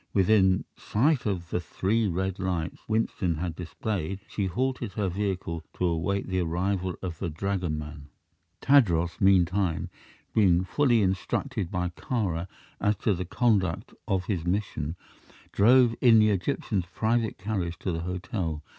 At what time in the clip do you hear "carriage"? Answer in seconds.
17.37-17.77